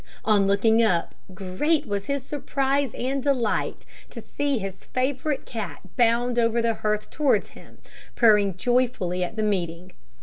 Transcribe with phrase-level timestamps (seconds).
[0.25, 6.39] On looking up, great was his surprise and delight to see his favourite cat bound
[6.39, 7.77] over the hearth towards him,
[8.15, 9.91] purring joyfully at the meeting.